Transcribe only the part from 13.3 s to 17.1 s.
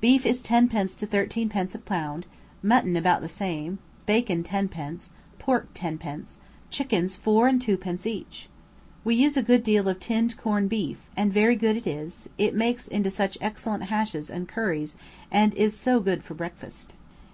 excellent hashes and curries and is so good for breakfast.